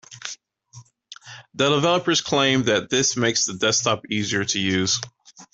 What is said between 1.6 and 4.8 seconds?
developers claim that this makes the desktop easier to